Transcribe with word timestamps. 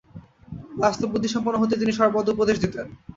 বাস্তববুদ্ধিসম্পন্ন 0.75 1.57
হতেই 1.59 1.81
তিনি 1.81 1.93
সর্বদা 1.93 2.33
উপদেশ 2.33 2.57
দিতেন। 2.63 2.85